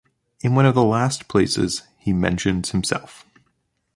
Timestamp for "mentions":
2.11-2.71